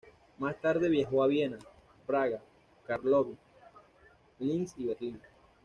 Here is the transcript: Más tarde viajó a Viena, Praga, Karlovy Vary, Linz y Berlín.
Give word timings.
Más 0.39 0.59
tarde 0.59 0.89
viajó 0.89 1.21
a 1.23 1.27
Viena, 1.27 1.59
Praga, 2.07 2.41
Karlovy 2.87 3.33
Vary, 3.59 4.51
Linz 4.51 4.73
y 4.77 4.85
Berlín. 4.87 5.21